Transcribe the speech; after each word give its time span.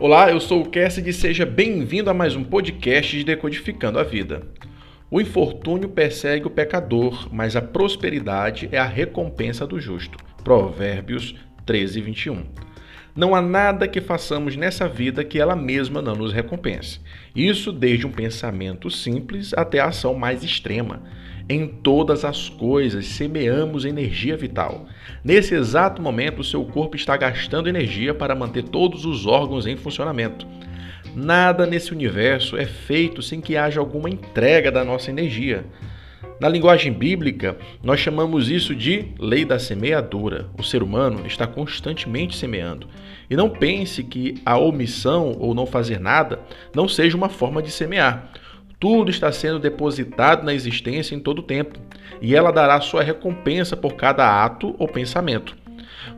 Olá, 0.00 0.30
eu 0.30 0.40
sou 0.40 0.62
o 0.62 0.70
Cassidy 0.70 1.10
e 1.10 1.12
seja 1.12 1.44
bem-vindo 1.44 2.08
a 2.08 2.14
mais 2.14 2.34
um 2.34 2.42
podcast 2.42 3.14
de 3.14 3.22
Decodificando 3.22 3.98
a 3.98 4.02
Vida. 4.02 4.46
O 5.10 5.20
infortúnio 5.20 5.90
persegue 5.90 6.46
o 6.46 6.50
pecador, 6.50 7.28
mas 7.30 7.54
a 7.54 7.60
prosperidade 7.60 8.66
é 8.72 8.78
a 8.78 8.86
recompensa 8.86 9.66
do 9.66 9.78
justo. 9.78 10.16
Provérbios 10.42 11.34
13, 11.66 12.00
21. 12.00 12.46
Não 13.14 13.34
há 13.34 13.42
nada 13.42 13.86
que 13.86 14.00
façamos 14.00 14.56
nessa 14.56 14.88
vida 14.88 15.22
que 15.22 15.38
ela 15.38 15.54
mesma 15.54 16.00
não 16.00 16.14
nos 16.14 16.32
recompense. 16.32 16.98
Isso 17.36 17.70
desde 17.70 18.06
um 18.06 18.10
pensamento 18.10 18.90
simples 18.90 19.52
até 19.52 19.80
a 19.80 19.88
ação 19.88 20.14
mais 20.14 20.42
extrema. 20.42 21.02
Em 21.50 21.66
todas 21.66 22.24
as 22.24 22.48
coisas 22.48 23.06
semeamos 23.06 23.84
energia 23.84 24.36
vital. 24.36 24.86
Nesse 25.24 25.52
exato 25.52 26.00
momento, 26.00 26.44
seu 26.44 26.64
corpo 26.64 26.94
está 26.94 27.16
gastando 27.16 27.68
energia 27.68 28.14
para 28.14 28.36
manter 28.36 28.62
todos 28.62 29.04
os 29.04 29.26
órgãos 29.26 29.66
em 29.66 29.76
funcionamento. 29.76 30.46
Nada 31.12 31.66
nesse 31.66 31.90
universo 31.90 32.56
é 32.56 32.66
feito 32.66 33.20
sem 33.20 33.40
que 33.40 33.56
haja 33.56 33.80
alguma 33.80 34.08
entrega 34.08 34.70
da 34.70 34.84
nossa 34.84 35.10
energia. 35.10 35.64
Na 36.38 36.48
linguagem 36.48 36.92
bíblica, 36.92 37.56
nós 37.82 37.98
chamamos 37.98 38.48
isso 38.48 38.72
de 38.72 39.06
lei 39.18 39.44
da 39.44 39.58
semeadura. 39.58 40.48
O 40.56 40.62
ser 40.62 40.84
humano 40.84 41.26
está 41.26 41.48
constantemente 41.48 42.36
semeando. 42.36 42.86
E 43.28 43.34
não 43.34 43.50
pense 43.50 44.04
que 44.04 44.36
a 44.46 44.56
omissão 44.56 45.36
ou 45.40 45.52
não 45.52 45.66
fazer 45.66 45.98
nada 45.98 46.38
não 46.72 46.86
seja 46.86 47.16
uma 47.16 47.28
forma 47.28 47.60
de 47.60 47.72
semear. 47.72 48.30
Tudo 48.80 49.10
está 49.10 49.30
sendo 49.30 49.58
depositado 49.58 50.42
na 50.42 50.54
existência 50.54 51.14
em 51.14 51.20
todo 51.20 51.40
o 51.40 51.42
tempo, 51.42 51.78
e 52.18 52.34
ela 52.34 52.50
dará 52.50 52.80
sua 52.80 53.02
recompensa 53.02 53.76
por 53.76 53.94
cada 53.94 54.42
ato 54.42 54.74
ou 54.78 54.88
pensamento. 54.88 55.54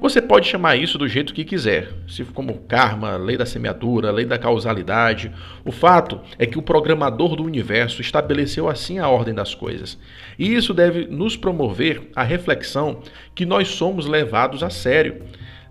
Você 0.00 0.22
pode 0.22 0.48
chamar 0.48 0.76
isso 0.76 0.96
do 0.96 1.08
jeito 1.08 1.34
que 1.34 1.44
quiser, 1.44 1.90
se 2.06 2.24
como 2.24 2.60
karma, 2.60 3.16
lei 3.16 3.36
da 3.36 3.44
semeadura, 3.44 4.12
lei 4.12 4.24
da 4.24 4.38
causalidade. 4.38 5.32
O 5.64 5.72
fato 5.72 6.20
é 6.38 6.46
que 6.46 6.58
o 6.58 6.62
programador 6.62 7.34
do 7.34 7.44
universo 7.44 8.00
estabeleceu 8.00 8.68
assim 8.68 9.00
a 9.00 9.08
ordem 9.08 9.34
das 9.34 9.54
coisas. 9.56 9.98
E 10.38 10.54
isso 10.54 10.72
deve 10.72 11.06
nos 11.06 11.36
promover 11.36 12.10
a 12.14 12.22
reflexão 12.22 13.00
que 13.34 13.44
nós 13.44 13.68
somos 13.68 14.06
levados 14.06 14.62
a 14.62 14.70
sério 14.70 15.22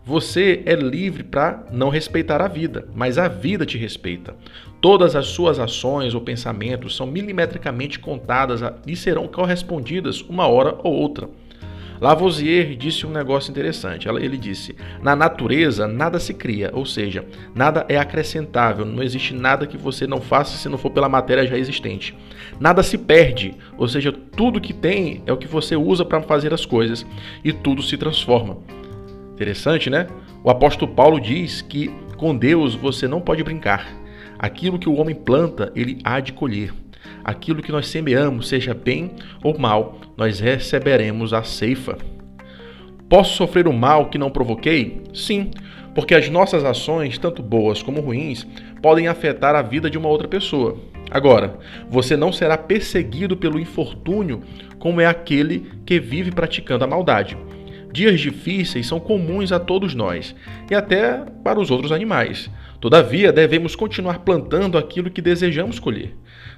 você 0.03 0.63
é 0.65 0.73
livre 0.75 1.23
para 1.23 1.63
não 1.71 1.89
respeitar 1.89 2.41
a 2.41 2.47
vida, 2.47 2.87
mas 2.95 3.17
a 3.17 3.27
vida 3.27 3.65
te 3.65 3.77
respeita. 3.77 4.35
Todas 4.81 5.15
as 5.15 5.27
suas 5.27 5.59
ações 5.59 6.15
ou 6.15 6.21
pensamentos 6.21 6.95
são 6.95 7.05
milimetricamente 7.05 7.99
contadas 7.99 8.61
e 8.87 8.95
serão 8.95 9.27
correspondidas 9.27 10.21
uma 10.21 10.47
hora 10.47 10.75
ou 10.83 10.93
outra. 10.93 11.29
Lavoisier 12.01 12.75
disse 12.75 13.05
um 13.05 13.11
negócio 13.11 13.51
interessante. 13.51 14.09
Ele 14.09 14.35
disse: 14.35 14.75
Na 15.03 15.15
natureza 15.15 15.85
nada 15.85 16.19
se 16.19 16.33
cria, 16.33 16.71
ou 16.73 16.83
seja, 16.83 17.23
nada 17.53 17.85
é 17.87 17.95
acrescentável, 17.95 18.83
não 18.83 19.03
existe 19.03 19.35
nada 19.35 19.67
que 19.67 19.77
você 19.77 20.07
não 20.07 20.19
faça 20.19 20.57
se 20.57 20.67
não 20.67 20.79
for 20.79 20.89
pela 20.89 21.07
matéria 21.07 21.45
já 21.45 21.55
existente. 21.55 22.17
Nada 22.59 22.81
se 22.81 22.97
perde, 22.97 23.53
ou 23.77 23.87
seja, 23.87 24.11
tudo 24.11 24.59
que 24.59 24.73
tem 24.73 25.21
é 25.27 25.31
o 25.31 25.37
que 25.37 25.47
você 25.47 25.75
usa 25.75 26.03
para 26.03 26.23
fazer 26.23 26.51
as 26.51 26.65
coisas 26.65 27.05
e 27.43 27.53
tudo 27.53 27.83
se 27.83 27.95
transforma. 27.97 28.57
Interessante, 29.41 29.89
né? 29.89 30.05
O 30.43 30.51
apóstolo 30.51 30.93
Paulo 30.93 31.19
diz 31.19 31.63
que 31.63 31.89
com 32.15 32.37
Deus 32.37 32.75
você 32.75 33.07
não 33.07 33.19
pode 33.19 33.43
brincar. 33.43 33.91
Aquilo 34.37 34.77
que 34.77 34.87
o 34.87 34.93
homem 34.93 35.15
planta, 35.15 35.71
ele 35.75 35.97
há 36.03 36.19
de 36.19 36.31
colher. 36.31 36.71
Aquilo 37.23 37.63
que 37.63 37.71
nós 37.71 37.87
semeamos, 37.87 38.47
seja 38.47 38.75
bem 38.75 39.15
ou 39.43 39.57
mal, 39.57 39.99
nós 40.15 40.39
receberemos 40.39 41.33
a 41.33 41.41
ceifa. 41.41 41.97
Posso 43.09 43.35
sofrer 43.35 43.67
o 43.67 43.73
mal 43.73 44.11
que 44.11 44.17
não 44.19 44.29
provoquei? 44.29 45.01
Sim, 45.11 45.49
porque 45.95 46.13
as 46.13 46.29
nossas 46.29 46.63
ações, 46.63 47.17
tanto 47.17 47.41
boas 47.41 47.81
como 47.81 47.99
ruins, 47.99 48.45
podem 48.79 49.07
afetar 49.07 49.55
a 49.55 49.63
vida 49.63 49.89
de 49.89 49.97
uma 49.97 50.07
outra 50.07 50.27
pessoa. 50.27 50.77
Agora, 51.09 51.57
você 51.89 52.15
não 52.15 52.31
será 52.31 52.59
perseguido 52.59 53.35
pelo 53.35 53.59
infortúnio 53.59 54.43
como 54.77 55.01
é 55.01 55.07
aquele 55.07 55.71
que 55.83 55.99
vive 55.99 56.29
praticando 56.29 56.83
a 56.83 56.87
maldade. 56.87 57.35
Dias 57.91 58.19
difíceis 58.19 58.87
são 58.87 58.99
comuns 58.99 59.51
a 59.51 59.59
todos 59.59 59.93
nós 59.93 60.35
e 60.69 60.75
até 60.75 61.25
para 61.43 61.59
os 61.59 61.69
outros 61.69 61.91
animais. 61.91 62.49
Todavia, 62.79 63.31
devemos 63.31 63.75
continuar 63.75 64.19
plantando 64.19 64.77
aquilo 64.77 65.11
que 65.11 65.21
desejamos 65.21 65.77
colher. 65.77 66.15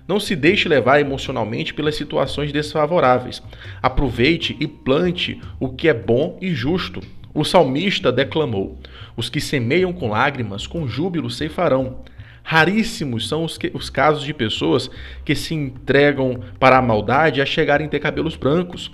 Não 0.08 0.20
se 0.20 0.36
deixe 0.36 0.70
levar 0.70 1.00
emocionalmente 1.00 1.74
pelas 1.74 1.96
situações 1.96 2.52
desfavoráveis. 2.52 3.42
Aproveite 3.82 4.56
e 4.60 4.68
plante 4.68 5.42
o 5.60 5.70
que 5.70 5.88
é 5.88 5.94
bom 5.94 6.38
e 6.42 6.54
justo. 6.54 7.02
O 7.34 7.44
salmista 7.44 8.12
declamou: 8.12 8.78
Os 9.18 9.30
que 9.30 9.42
semeiam 9.42 9.92
com 9.92 10.10
lágrimas, 10.10 10.68
com 10.68 10.88
júbilo 10.88 11.30
ceifarão. 11.30 12.04
Raríssimos 12.44 13.28
são 13.28 13.46
os, 13.46 13.58
que, 13.58 13.72
os, 13.74 13.90
casos 13.90 14.24
de 14.24 14.34
pessoas 14.34 14.92
que 15.24 15.34
se 15.34 15.56
entregam 15.56 16.42
para 16.60 16.78
a 16.78 16.82
maldade 16.82 17.42
a 17.42 17.46
chegarem 17.46 17.88
a 17.88 17.90
ter 17.90 18.00
cabelos 18.00 18.36
brancos. 18.36 18.92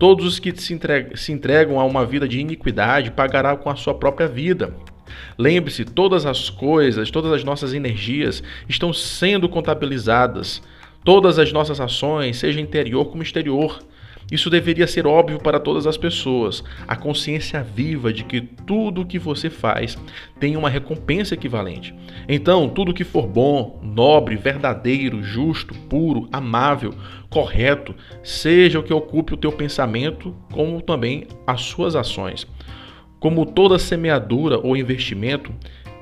Todos 0.00 0.24
os 0.24 0.38
que 0.38 0.58
se 0.58 0.72
entregam, 0.72 1.14
se 1.14 1.30
entregam 1.30 1.78
a 1.78 1.84
uma 1.84 2.06
vida 2.06 2.26
de 2.26 2.40
iniquidade 2.40 3.10
pagará 3.10 3.54
com 3.54 3.68
a 3.68 3.76
sua 3.76 3.92
própria 3.92 4.26
vida. 4.26 4.74
Lembre-se, 5.36 5.84
todas 5.84 6.24
as 6.24 6.48
coisas, 6.48 7.10
todas 7.10 7.30
as 7.30 7.44
nossas 7.44 7.74
energias 7.74 8.42
estão 8.66 8.94
sendo 8.94 9.46
contabilizadas. 9.46 10.62
Todas 11.04 11.38
as 11.38 11.52
nossas 11.52 11.80
ações, 11.80 12.38
seja 12.38 12.62
interior 12.62 13.10
como 13.10 13.22
exterior, 13.22 13.82
isso 14.30 14.48
deveria 14.48 14.86
ser 14.86 15.06
óbvio 15.06 15.38
para 15.38 15.58
todas 15.58 15.86
as 15.86 15.96
pessoas. 15.96 16.62
A 16.86 16.94
consciência 16.94 17.62
viva 17.62 18.12
de 18.12 18.24
que 18.24 18.40
tudo 18.40 19.00
o 19.00 19.06
que 19.06 19.18
você 19.18 19.50
faz 19.50 19.98
tem 20.38 20.56
uma 20.56 20.70
recompensa 20.70 21.34
equivalente. 21.34 21.94
Então, 22.28 22.68
tudo 22.68 22.94
que 22.94 23.04
for 23.04 23.26
bom, 23.26 23.80
nobre, 23.82 24.36
verdadeiro, 24.36 25.22
justo, 25.22 25.74
puro, 25.74 26.28
amável, 26.32 26.94
correto, 27.28 27.94
seja 28.22 28.78
o 28.78 28.82
que 28.82 28.92
ocupe 28.92 29.34
o 29.34 29.36
teu 29.36 29.50
pensamento, 29.50 30.34
como 30.52 30.80
também 30.80 31.26
as 31.46 31.62
suas 31.62 31.96
ações. 31.96 32.46
Como 33.18 33.44
toda 33.44 33.78
semeadura 33.78 34.58
ou 34.58 34.76
investimento, 34.76 35.52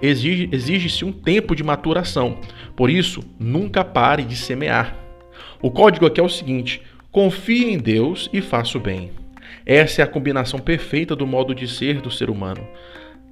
exige-se 0.01 1.05
um 1.05 1.13
tempo 1.13 1.57
de 1.57 1.65
maturação. 1.65 2.39
Por 2.77 2.91
isso, 2.91 3.23
nunca 3.39 3.83
pare 3.85 4.23
de 4.23 4.37
semear. 4.37 4.97
O 5.61 5.71
código 5.71 6.07
aqui 6.07 6.21
é 6.21 6.23
o 6.23 6.29
seguinte: 6.29 6.81
Confie 7.11 7.65
em 7.65 7.79
Deus 7.79 8.29
e 8.35 8.43
faça 8.43 8.77
o 8.77 8.81
bem. 8.81 9.13
Essa 9.65 10.03
é 10.03 10.05
a 10.05 10.09
combinação 10.09 10.61
perfeita 10.61 11.17
do 11.17 11.27
modo 11.27 11.55
de 11.55 11.67
ser 11.67 12.03
do 12.03 12.11
ser 12.11 12.29
humano. 12.29 12.69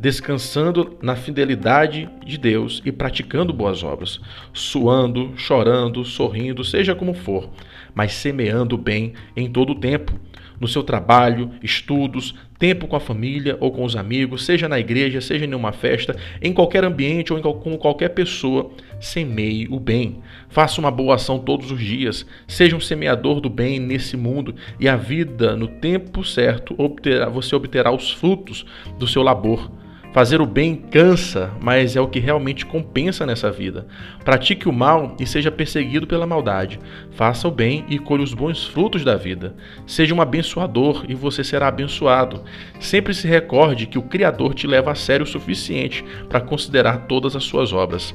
Descansando 0.00 0.96
na 1.02 1.14
fidelidade 1.14 2.08
de 2.24 2.38
Deus 2.38 2.80
e 2.86 2.90
praticando 2.90 3.52
boas 3.52 3.82
obras, 3.82 4.18
suando, 4.50 5.34
chorando, 5.36 6.06
sorrindo, 6.06 6.64
seja 6.64 6.94
como 6.94 7.12
for, 7.12 7.50
mas 7.94 8.14
semeando 8.14 8.78
bem 8.78 9.12
em 9.36 9.50
todo 9.50 9.72
o 9.72 9.78
tempo, 9.78 10.18
no 10.58 10.66
seu 10.66 10.82
trabalho, 10.82 11.50
estudos, 11.62 12.34
tempo 12.58 12.86
com 12.86 12.96
a 12.96 13.00
família 13.00 13.56
ou 13.60 13.70
com 13.70 13.84
os 13.84 13.96
amigos, 13.96 14.44
seja 14.44 14.68
na 14.68 14.78
igreja, 14.78 15.20
seja 15.20 15.44
em 15.44 15.54
uma 15.54 15.72
festa, 15.72 16.16
em 16.40 16.52
qualquer 16.52 16.84
ambiente 16.84 17.32
ou 17.32 17.54
com 17.54 17.76
qualquer 17.76 18.10
pessoa, 18.10 18.70
semeie 19.00 19.66
o 19.70 19.78
bem. 19.78 20.22
Faça 20.48 20.80
uma 20.80 20.90
boa 20.90 21.16
ação 21.16 21.38
todos 21.38 21.70
os 21.70 21.80
dias. 21.80 22.26
Seja 22.46 22.76
um 22.76 22.80
semeador 22.80 23.40
do 23.40 23.50
bem 23.50 23.78
nesse 23.78 24.16
mundo 24.16 24.54
e 24.80 24.88
a 24.88 24.96
vida, 24.96 25.56
no 25.56 25.68
tempo 25.68 26.24
certo, 26.24 26.74
obterá, 26.78 27.28
você 27.28 27.54
obterá 27.54 27.92
os 27.92 28.12
frutos 28.12 28.64
do 28.98 29.06
seu 29.06 29.22
labor. 29.22 29.70
Fazer 30.12 30.40
o 30.40 30.46
bem 30.46 30.76
cansa, 30.76 31.52
mas 31.60 31.94
é 31.94 32.00
o 32.00 32.08
que 32.08 32.18
realmente 32.18 32.64
compensa 32.64 33.26
nessa 33.26 33.50
vida. 33.50 33.86
Pratique 34.24 34.68
o 34.68 34.72
mal 34.72 35.14
e 35.20 35.26
seja 35.26 35.50
perseguido 35.50 36.06
pela 36.06 36.26
maldade. 36.26 36.80
Faça 37.10 37.46
o 37.46 37.50
bem 37.50 37.84
e 37.88 37.98
colhe 37.98 38.22
os 38.22 38.32
bons 38.32 38.66
frutos 38.66 39.04
da 39.04 39.14
vida. 39.14 39.54
Seja 39.86 40.14
um 40.14 40.22
abençoador 40.22 41.04
e 41.06 41.14
você 41.14 41.44
será 41.44 41.68
abençoado. 41.68 42.42
Sempre 42.80 43.12
se 43.12 43.28
recorde 43.28 43.86
que 43.86 43.98
o 43.98 44.02
Criador 44.02 44.54
te 44.54 44.66
leva 44.66 44.90
a 44.90 44.94
sério 44.94 45.24
o 45.24 45.28
suficiente 45.28 46.02
para 46.28 46.40
considerar 46.40 47.06
todas 47.06 47.36
as 47.36 47.44
suas 47.44 47.72
obras. 47.72 48.14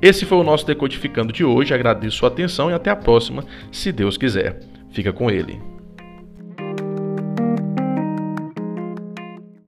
Esse 0.00 0.24
foi 0.24 0.38
o 0.38 0.44
nosso 0.44 0.66
Decodificando 0.66 1.32
de 1.32 1.44
hoje. 1.44 1.74
Agradeço 1.74 2.24
a 2.24 2.28
atenção 2.28 2.70
e 2.70 2.74
até 2.74 2.90
a 2.90 2.96
próxima, 2.96 3.44
se 3.70 3.92
Deus 3.92 4.16
quiser. 4.16 4.60
Fica 4.90 5.12
com 5.12 5.30
ele. 5.30 5.77